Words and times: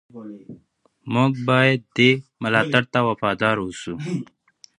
موږ 1.13 1.31
باید 1.49 1.81
دې 1.97 2.11
ملاتړ 2.43 2.83
ته 2.93 2.99
وفادار 3.07 3.55
اوسو. 3.61 3.93